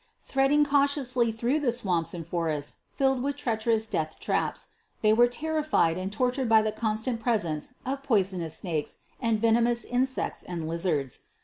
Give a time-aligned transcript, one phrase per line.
[0.19, 4.69] Threading cautiously through the swamps and for ests filled with treacherous death traps,
[5.03, 10.41] they were terrified and tortured by the constant presence of poisonous snakes and venomous insects
[10.41, 11.19] and lizards.